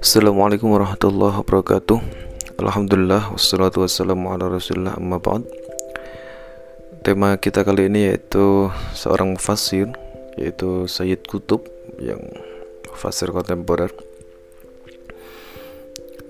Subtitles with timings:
[0.00, 2.00] Assalamualaikum warahmatullahi wabarakatuh.
[2.64, 5.44] Alhamdulillah Wassalatu wassalamu ala rasulullah amma ba'd.
[7.04, 9.92] Tema kita kali ini yaitu Seorang mufassir
[10.40, 11.68] Yaitu Sayyid Kutub
[12.00, 12.24] Yang
[12.96, 13.92] fasir kontemporer.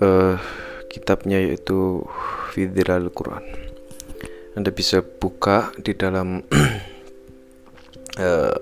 [0.03, 0.43] Uh,
[0.91, 2.03] Kitabnya yaitu
[2.51, 3.47] Fidhil Quran.
[4.59, 6.43] Anda bisa buka di dalam
[8.19, 8.55] uh,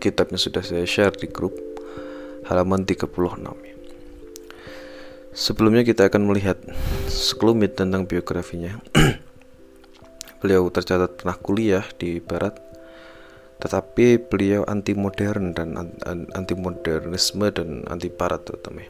[0.00, 1.52] Kitabnya sudah saya share di grup
[2.48, 3.70] Halaman 36
[5.30, 6.58] Sebelumnya kita akan melihat
[7.06, 8.82] sekelumit tentang biografinya.
[10.42, 12.56] beliau tercatat pernah kuliah di barat,
[13.60, 15.76] tetapi beliau anti modern dan
[16.34, 18.82] anti modernisme dan anti barat terutama.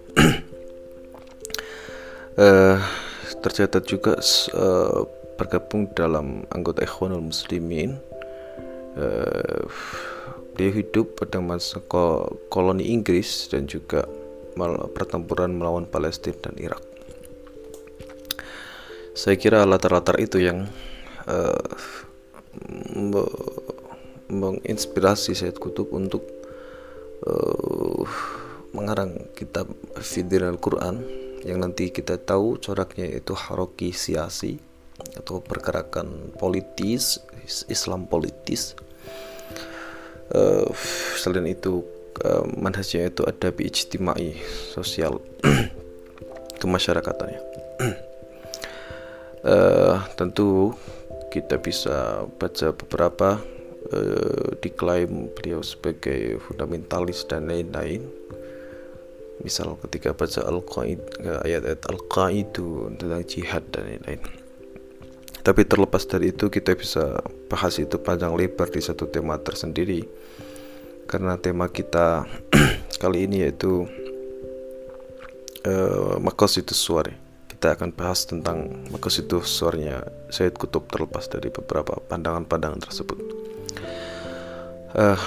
[2.38, 2.78] uh,
[3.44, 4.16] tercatat juga
[4.56, 5.04] uh,
[5.36, 8.09] bergabung dalam anggota Ikhwanul Muslimin.
[8.90, 9.70] Uh,
[10.54, 11.78] beliau hidup pada masa
[12.50, 14.04] koloni Inggris dan juga
[14.92, 16.82] pertempuran melawan Palestina dan Irak.
[19.14, 20.66] Saya kira latar-latar itu yang
[21.28, 21.64] uh,
[24.30, 26.22] menginspirasi Said Kutub untuk
[27.26, 28.06] uh,
[28.70, 29.66] mengarang kitab
[29.98, 31.02] Fidin Al-Quran
[31.42, 34.69] yang nanti kita tahu coraknya itu haroki siasi
[35.16, 37.20] atau pergerakan politis
[37.66, 38.78] Islam politis.
[40.30, 40.70] Uh,
[41.18, 41.82] selain itu
[42.22, 44.38] uh, manhajnya itu ada bi ijtimai
[44.70, 45.18] sosial
[46.62, 47.40] kemasyarakatannya
[49.42, 50.70] uh, tentu
[51.34, 53.42] kita bisa baca beberapa
[53.90, 58.02] uh, diklaim beliau sebagai fundamentalis dan lain-lain.
[59.40, 64.39] Misal ketika baca al-qaid ayat-ayat al-qaidu tentang jihad dan lain-lain
[65.40, 67.16] tapi terlepas dari itu kita bisa
[67.48, 70.04] bahas itu panjang lebar di satu tema tersendiri
[71.10, 72.22] karena tema kita
[73.02, 73.90] kali ini yaitu
[75.66, 76.22] uh,
[76.54, 77.18] itu Suari.
[77.50, 78.88] Kita akan bahas tentang
[79.20, 80.00] itu Suarnya
[80.32, 83.18] Said Kutub terlepas dari beberapa pandangan-pandangan tersebut.
[84.90, 85.18] Uh,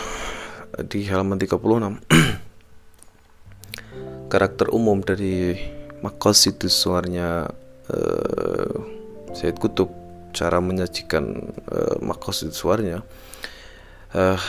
[0.88, 2.02] di halaman 36
[4.32, 5.60] karakter umum dari
[6.48, 7.52] itu Suarnya
[7.92, 8.76] uh,
[9.36, 13.03] Said Kutub cara menyajikan uh, itu Suarnya
[14.15, 14.41] uh,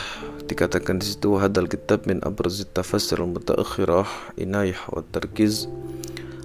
[0.46, 4.06] dikatakan di situ hadal kitab min abraz tafasir al-mutaakhirah
[4.38, 5.66] inayah wa tarkiz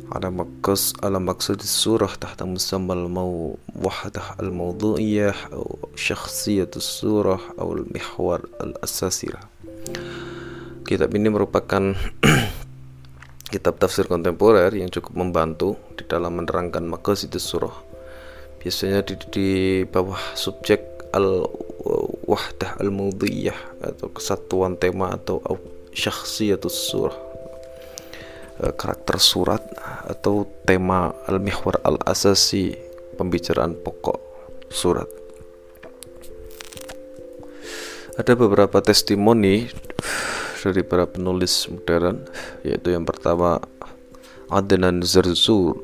[0.05, 9.33] على مقص على مقصد السورة تحت مسمى الموحدة الموضوعية أو شخصية السورة أو المحور الأساسي
[10.85, 11.97] Kitab ini merupakan
[13.49, 17.88] kitab tafsir kontemporer yang cukup membantu di dalam menerangkan maqasid surah.
[18.60, 19.48] Biasanya di, di
[19.88, 21.48] bawah subjek al
[22.28, 25.40] wahdah al-mudiyah atau kesatuan tema atau
[25.90, 27.18] syakhsiyatus surah.
[28.60, 29.64] E, karakter surat
[30.06, 32.76] atau tema al-mihwar al-asasi
[33.16, 34.20] pembicaraan pokok
[34.68, 35.08] surat.
[38.14, 39.66] Ada beberapa testimoni
[40.60, 42.28] dari para penulis modern
[42.60, 43.64] yaitu yang pertama
[44.52, 45.80] Adnan Zarzur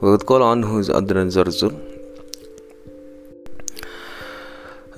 [0.00, 1.76] Waktu qala anhu Adnan Zarzur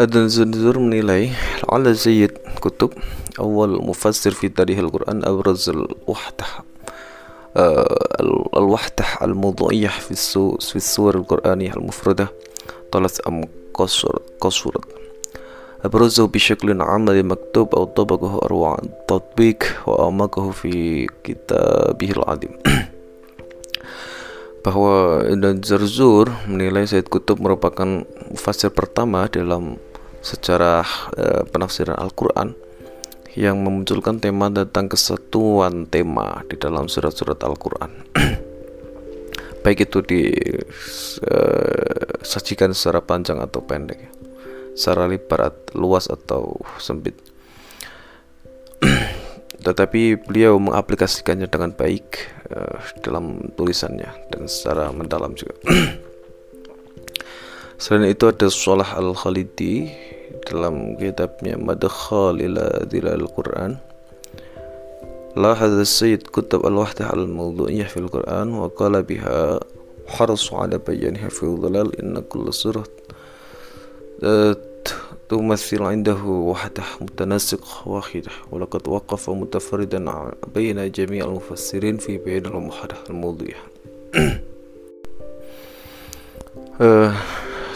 [0.00, 1.34] هذا الزنزور menilai
[1.68, 2.90] على زيد كتب
[3.38, 6.44] أول مفسر في تاريخ القرآن أبرز الوحدة
[8.56, 10.14] الوحدة الموضوعية في
[10.60, 12.28] في السور القرآنية المفردة.
[12.92, 13.44] طلت أم
[14.40, 14.86] قصرت
[15.84, 22.50] أبرزه بشكل عملي مكتوب أو طبقه أروع التطبيق وأعمقه في كتابه العظيم.
[24.62, 28.06] Bahwa dan Zarzur menilai Said Kutub merupakan
[28.38, 29.76] fasir pertama dalam
[30.22, 30.86] sejarah
[31.18, 32.54] e, penafsiran Al-Quran
[33.34, 37.90] yang memunculkan tema tentang kesatuan tema di dalam surat-surat Al-Quran.
[39.66, 39.98] Baik itu
[41.26, 44.22] disajikan e, secara panjang atau pendek
[44.72, 47.12] secara lebar luas atau sempit
[49.61, 55.57] tetapi beliau mengaplikasikannya dengan baik uh, dalam tulisannya dan secara mendalam juga.
[57.77, 59.93] Selain itu ada Salah Al-Khalidi
[60.49, 63.77] dalam kitabnya Madkhal ila Dhilal Quran.
[65.37, 69.59] لاحظ السيد كتب الوحدة على الموضوعية في القرآن وقال بها
[70.07, 72.83] حرص على بيانها في الظلال إن كل سورة
[75.31, 83.61] تمثل عنده وحدة متناسق واحدة ولقد وقف متفردا بين جميع المفسرين في بيان الوحدة الموضوعية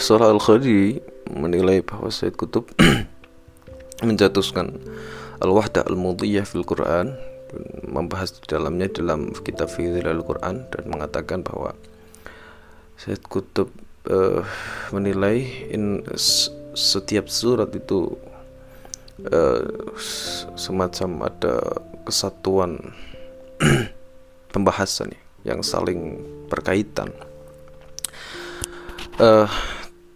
[0.01, 0.97] Salah Al-Khadi
[1.29, 2.69] menilai bahwa Said Kutub
[4.05, 4.81] menjatuhkan
[5.41, 7.13] al-wahdah al-mudiyah fil Quran
[7.85, 11.75] membahas di dalamnya dalam kitab Fiqh Al-Quran dan mengatakan bahwa
[12.95, 13.73] Syed Kutub
[14.07, 14.45] uh,
[14.93, 15.43] menilai
[15.73, 16.05] in
[16.76, 18.12] setiap surat itu
[19.32, 19.64] uh,
[20.54, 22.92] semacam ada kesatuan
[24.54, 26.20] pembahasan yang saling
[26.52, 27.08] berkaitan.
[29.16, 29.48] Uh,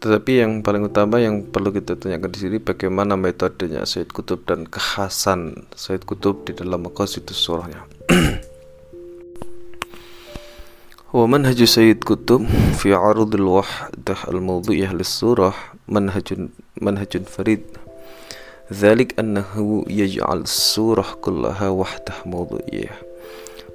[0.00, 4.64] tetapi yang paling utama yang perlu kita tanyakan di sini bagaimana metodenya Said Kutub dan
[4.64, 7.84] kekhasan Said Kutub di dalam maqasidus surahnya.
[11.13, 12.45] ومنهج سيد كتب
[12.75, 15.53] في عرض الوحدة الموضوعية للسورة
[15.87, 16.49] منهج
[16.81, 17.63] منهج فريد
[18.73, 23.15] ذلك أنه يجعل السورة كلها وحدة موضوعية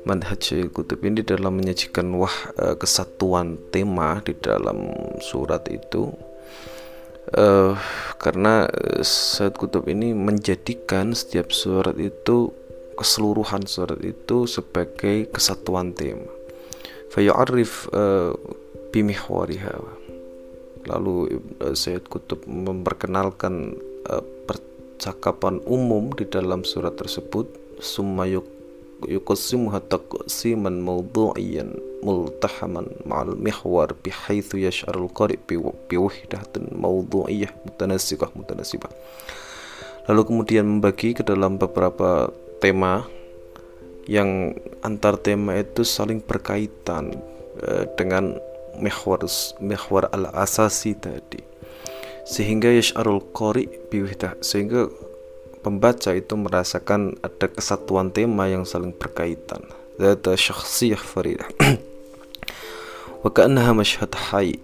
[0.01, 4.89] manhaj Syekh Kutub ini dalam menyajikan wah uh, kesatuan tema di dalam
[5.21, 6.09] surat itu
[7.37, 7.77] uh,
[8.17, 8.65] karena
[9.05, 12.49] Syekh Kutub ini menjadikan setiap surat itu
[12.97, 16.34] keseluruhan surat itu sebagai kesatuan tema
[17.14, 18.34] fayu'arif uh,
[18.94, 19.76] bimihwariha
[20.86, 21.42] lalu
[21.74, 23.74] Syed Kutub memperkenalkan
[24.46, 27.66] percakapan umum di dalam surat tersebut.
[27.76, 28.24] summa
[29.04, 31.76] yuqsimuha taqsiman mawdu'iyan
[32.06, 35.42] multahaman ma'al mihwar bihaythu yash'arul qari'
[35.90, 38.90] biwahdatin mawdu'iyah mutanasikah mutanasibah
[40.08, 42.30] lalu kemudian membagi ke dalam beberapa
[42.62, 43.04] tema
[44.06, 44.54] yang
[44.86, 47.18] antar tema itu saling berkaitan
[47.62, 48.38] uh, dengan
[48.78, 49.26] mihwar
[49.62, 51.42] mihwar al asasi tadi.
[52.26, 54.90] Sehingga yash'arul qari biwihdah sehingga
[55.62, 59.62] pembaca itu merasakan ada kesatuan tema yang saling berkaitan.
[59.98, 61.50] Zata syakhsiyah faridah.
[63.24, 64.58] Wa ka'annaha masyhad hayy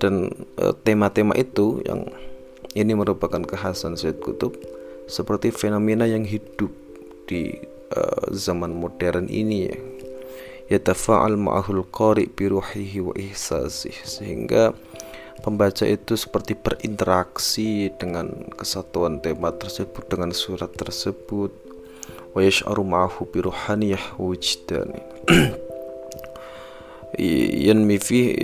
[0.00, 2.08] dan uh, tema-tema itu yang
[2.74, 4.54] ini merupakan kekhasan Syed Kutub
[5.10, 6.70] seperti fenomena yang hidup
[7.26, 7.54] di
[7.94, 9.76] uh, zaman modern ini ya
[10.70, 13.94] yatafa'al ma'ahul qari bi ruhihi wa ihsasih.
[14.06, 14.70] Sehingga
[15.42, 21.50] pembaca itu seperti berinteraksi dengan kesatuan tema tersebut dengan surat tersebut.
[22.30, 25.02] Wa yash'aru ma'ahu bi ruhaniyah wujdani
[27.66, 28.38] yanmi fi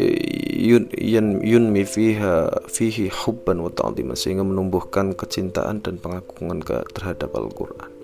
[0.58, 0.90] yun,
[1.38, 7.94] yunmi fiha fihi hubban wa ta'ziman sehingga menumbuhkan kecintaan dan pengagungan terhadap Al-Qur'an.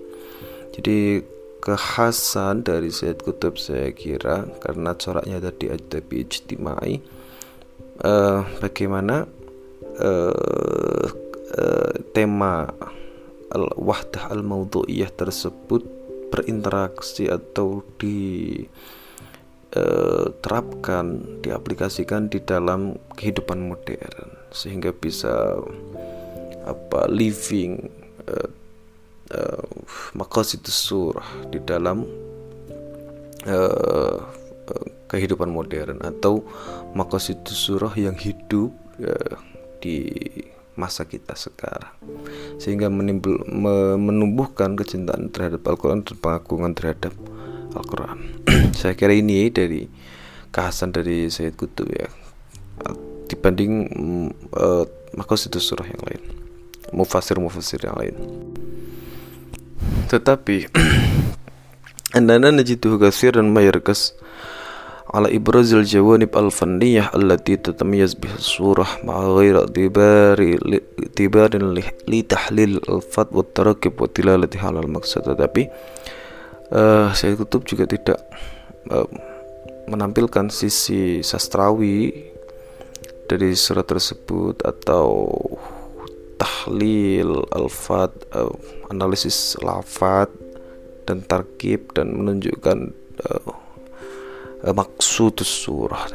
[0.71, 1.19] Jadi
[1.63, 6.99] kekhasan dari Syed Kutub saya kira karena coraknya tadi ada ijtimai.
[8.03, 9.23] Uh, bagaimana
[10.01, 11.07] uh,
[11.55, 12.67] uh, tema
[13.47, 15.87] al-wahdah al-mawdu'iyah tersebut
[16.27, 18.59] berinteraksi atau di
[20.37, 25.57] terapkan diaplikasikan di dalam kehidupan modern sehingga bisa
[26.69, 27.81] apa living
[29.33, 29.65] uh,
[30.13, 32.05] maqasid surah di dalam
[33.49, 34.17] uh,
[35.09, 36.41] kehidupan modern atau
[36.97, 39.37] maqasid surah yang hidup uh,
[39.83, 40.09] di
[40.73, 41.93] masa kita sekarang.
[42.57, 47.13] Sehingga menimbul, me, menumbuhkan kecintaan terhadap Al-Quran dan pengagungan terhadap
[47.77, 48.41] Al-Quran.
[48.79, 49.85] Saya kira ini dari
[50.49, 52.09] kekhasan dari Sayyid Kutub ya.
[53.29, 53.73] Dibanding
[54.57, 56.21] uh, maqasid surah yang lain.
[56.93, 58.15] Mufasir-mufasir yang lain
[60.12, 60.68] tetapi
[62.16, 64.14] أننا نجده كثيرا ما يركز
[65.14, 70.58] على إبراز الجوانب الفنية التي تتميز بها الصورة مع غير اعتبار
[71.00, 71.50] اعتبار
[72.08, 75.62] لتحليل الألفاظ والتركب وتلالتها على المقصد tetapi
[76.72, 78.20] uh, saya kutub juga tidak
[78.88, 79.04] uh,
[79.88, 82.12] menampilkan sisi sastrawi
[83.28, 85.28] dari surat tersebut atau
[86.43, 88.51] tahlil alfad uh,
[88.91, 90.27] analisis lafad
[91.07, 92.91] dan tarkib dan menunjukkan
[93.23, 93.47] uh,
[94.67, 96.11] uh, maksud surah.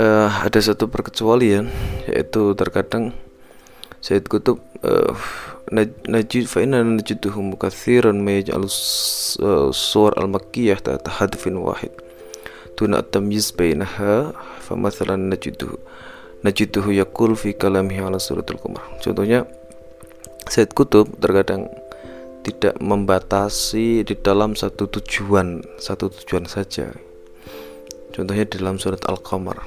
[0.00, 1.68] Uh, ada satu perkecualian
[2.08, 3.12] yaitu terkadang
[4.00, 4.60] Said Kutub
[6.12, 8.36] najid fa inna najiduhu mukathiran ma
[9.72, 11.92] suwar al-makkiyah tahta hadfin wahid.
[12.76, 15.76] Tuna tamyiz bainaha fa mathalan najiduhu
[16.40, 18.84] najiduhu yaqul fi kalamihi ala suratul qamar.
[19.04, 19.44] Contohnya
[20.48, 21.72] Said Kutub terkadang
[22.44, 26.92] tidak membatasi di dalam satu tujuan satu tujuan saja.
[28.14, 29.58] Contohnya dalam surat Al-Qamar.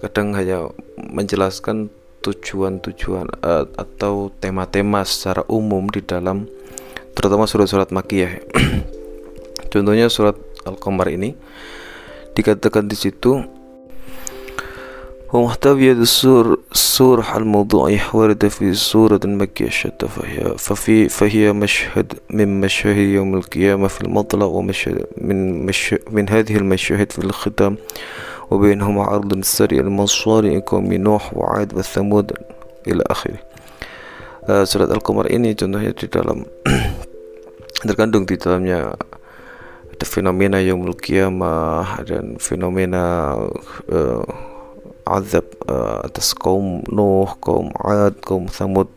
[0.00, 1.92] Kadang hanya menjelaskan
[2.24, 6.48] tujuan-tujuan uh, atau tema-tema secara umum di dalam
[7.12, 8.40] terutama surat-surat makiyah.
[9.72, 11.36] Contohnya surat Al-Qamar ini
[12.32, 13.44] dikatakan di situ
[15.32, 22.96] ومحتوية السور السورة الموضوعية وردة في سورة مكية شتى فهي ففي فهي مشهد من مشاهد
[22.98, 27.76] يوم القيامة في المطلع ومشهد من مش من هذه المشاهد في الختام
[28.50, 32.32] وبينهما عرض سريع المنصور قوم نوح وعاد وثمود
[32.88, 33.38] إلى آخره.
[34.50, 36.42] uh, surat Al-Qamar ini contohnya di dalam
[37.86, 38.94] terkandung di dalamnya
[39.90, 40.80] ada fenomena yang
[42.08, 43.36] dan fenomena
[43.92, 44.49] uh,
[45.05, 48.89] azab uh, atas kaum Nuh, kaum Ad, kaum Thamud.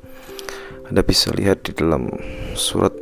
[0.89, 2.09] Anda bisa lihat di dalam
[2.57, 2.97] surat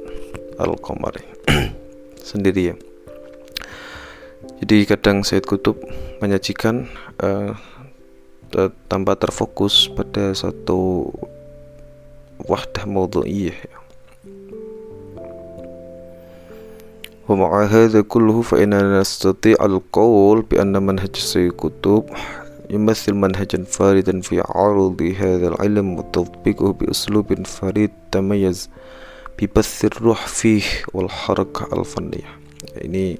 [0.59, 1.15] Al-Qamar
[2.29, 2.77] sendiri ya.
[4.59, 5.79] Jadi kadang Said Kutub
[6.19, 6.91] menyajikan
[7.23, 7.55] uh,
[8.91, 11.13] tanpa terfokus pada satu
[12.43, 13.77] wahdah mawdu'iyah ya.
[17.27, 22.07] ومع هذا كله فإننا نستطيع القول بأن منهج سيد كتب
[22.71, 28.71] يمثل منهجا فاردا في عرض هذا العلم وتطبيقه بأسلوب فريد تميز
[29.39, 30.65] ببث الروح فيه
[30.95, 32.31] والحركة الفنية
[32.77, 33.17] ini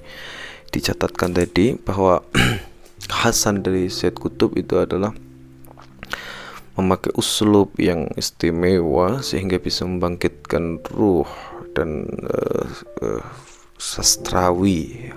[0.75, 2.21] dicatatkan tadi bahwa
[3.13, 5.15] khasan dari Syed Kutub itu adalah
[6.77, 11.29] memakai uslub yang istimewa sehingga bisa membangkitkan ruh
[11.73, 12.69] dan uh,
[13.01, 13.25] uh,
[13.81, 15.13] sastrawi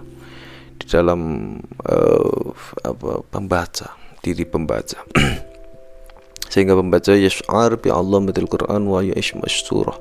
[0.80, 5.05] di dalam uh, apa, pembaca diri pembaca.
[6.53, 7.93] Sehingga pembaca yash'ar bi
[8.25, 10.01] betul Quran wa ya'ish masyurah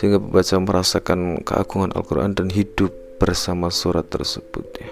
[0.00, 2.88] sehingga pembaca merasakan keagungan Al-Quran dan hidup
[3.20, 4.88] bersama surat tersebut ya.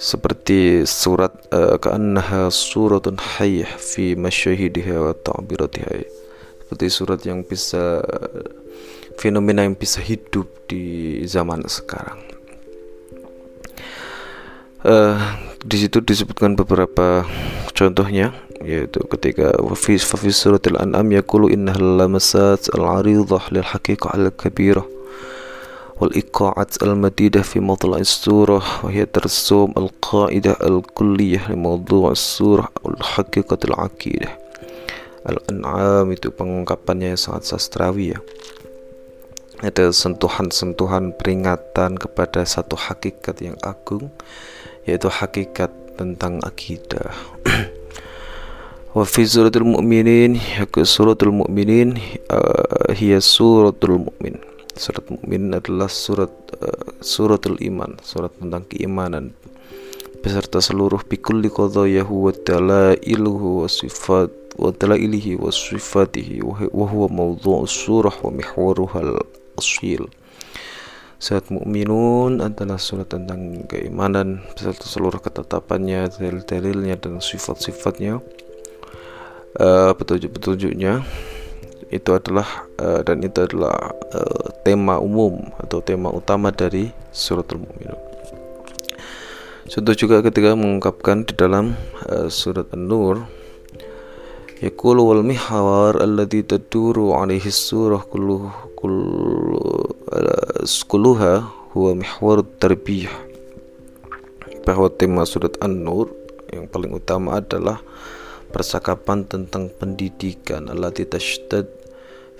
[0.00, 6.08] Seperti surat uh, ka'annaha suratun hayyah fi masyahidiha wa ta'biratiha
[6.64, 8.00] seperti surat yang bisa
[9.20, 12.29] fenomena yang bisa hidup di zaman sekarang
[14.84, 15.16] uh,
[15.60, 17.24] di situ disebutkan beberapa
[17.76, 24.84] contohnya yaitu ketika fi fi suratil an'am yaqulu innahal lamasat al-aridah lil haqiqah al-kabirah
[26.00, 33.68] wal iqa'at al-madidah fi matla' as-surah wa hiya tarsum al-qa'idah al-kulliyah li mawdu' as-surah al-haqiqat
[33.68, 34.32] al-aqidah
[35.24, 38.20] al-an'am itu pengungkapannya yang sangat sastrawi ya.
[39.60, 44.08] Ada sentuhan-sentuhan peringatan kepada satu hakikat yang agung
[44.88, 45.70] yaitu hakikat
[46.00, 47.12] tentang akidah.
[48.96, 51.94] Wa fi suratul mu'minin yakut suratul mu'minin
[52.26, 54.40] uh, hiya suratul mu'min.
[54.74, 59.36] Surat mu'min adalah surat uh, suratul iman surat tentang keimanan.
[60.20, 67.64] Beserta seluruh bikulli qadayahu wa dalailuhu wa sifat wa dalailihi wa sifatihi wa huwa mawdu'u
[67.64, 70.10] surah wa mihwaruha al-asil
[71.19, 78.19] Surat Mukminun adalah surat tentang keimanan beserta seluruh ketetapannya, dalil-dalilnya dan sifat-sifatnya,
[79.57, 81.01] uh, petunjuk-petunjuknya.
[81.87, 88.01] Itu adalah uh, dan itu adalah uh, tema umum atau tema utama dari surat Al-Mukminun.
[89.65, 91.73] Contoh juga ketika mengungkapkan di dalam
[92.11, 93.23] uh, surat An-Nur
[94.63, 98.51] يقول والمحور الذي تدور عليه السورة كله
[100.87, 101.33] كلها
[101.77, 103.09] هو محور التربية
[104.65, 106.09] bahwa tema surat An-Nur
[106.49, 107.85] yang paling utama adalah
[108.49, 111.69] percakapan tentang pendidikan allati tashtad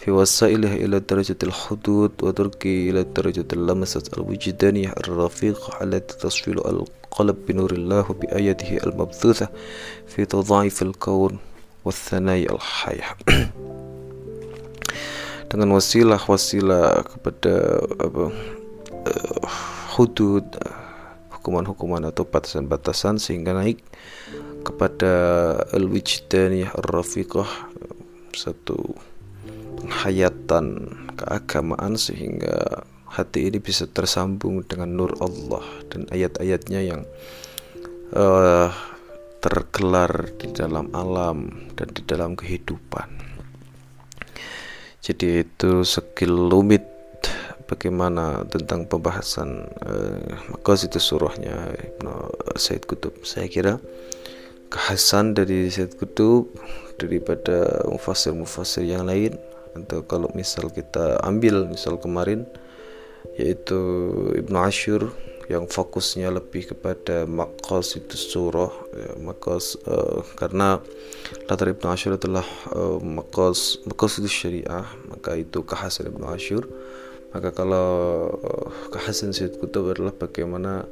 [0.01, 7.37] fi wasailah ila darajatil hudud wa turki ila darajatil lamasat al-wujdaniyah ar-rafiqah allati tasfilu al-qalb
[7.45, 9.53] bi nurillah bi ayatihi al-mabthutha
[10.09, 11.37] fi tadhaif al-kawn
[11.85, 13.13] wathanai al-hayah
[15.50, 18.24] dengan wasilah-wasilah kepada apa
[19.02, 19.46] uh,
[19.98, 20.46] hudud
[21.34, 23.82] hukuman-hukuman atau batasan-batasan sehingga naik
[24.62, 25.12] kepada
[25.74, 27.50] al-wijdaniyah ar-rafiqah
[28.30, 28.94] satu
[29.82, 37.02] penghayatan keagamaan sehingga hati ini bisa tersambung dengan nur Allah dan ayat-ayatnya yang
[38.14, 38.70] uh,
[39.42, 43.29] tergelar di dalam alam dan di dalam kehidupan.
[45.00, 45.80] Jadi itu
[46.28, 46.84] lumit
[47.64, 52.12] bagaimana tentang pembahasan uh, itu surahnya Ibnu
[52.60, 53.16] Said Kutub.
[53.24, 53.80] Saya kira
[54.68, 56.52] kekhasan dari Said Kutub
[57.00, 59.40] daripada mufasir-mufasir yang lain
[59.72, 62.42] atau kalau misal kita ambil misal kemarin
[63.38, 63.78] yaitu
[64.34, 65.14] Ibnu Ashur
[65.50, 70.78] yang fokusnya lebih kepada itu surah ya, makas uh, karena
[71.50, 76.70] latar Ibnu Ashur adalah uh, makas itu syariah maka itu kekhasan Ibnu Ashur
[77.34, 77.90] maka kalau
[78.46, 80.86] uh, kekhasan Syed Kutub adalah bagaimana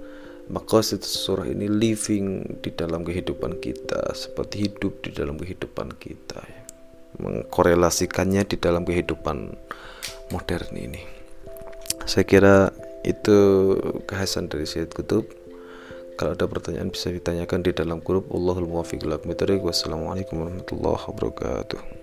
[0.49, 6.63] Maqasid surah ini living di dalam kehidupan kita seperti hidup di dalam kehidupan kita ya.
[7.21, 9.53] mengkorelasikannya di dalam kehidupan
[10.33, 11.05] modern ini
[12.09, 12.73] saya kira
[13.07, 13.39] itu
[14.07, 15.29] kekhasan dari Syed Kutub
[16.19, 18.27] kalau ada pertanyaan bisa ditanyakan di dalam grup.
[18.35, 21.98] Allahul Muwaffiq Wassalamualaikum warahmatullahi wabarakatuh